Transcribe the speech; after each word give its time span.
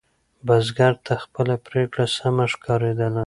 بزګر 0.47 0.93
ته 1.05 1.13
خپله 1.23 1.55
پرېکړه 1.67 2.05
سمه 2.17 2.45
ښکارېدله. 2.53 3.19